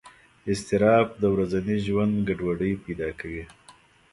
اضطراب 0.51 1.07
د 1.21 1.23
ورځني 1.33 1.77
ژوند 1.85 2.13
ګډوډۍ 2.27 2.73
پیدا 2.85 3.09
کوي. 3.19 3.43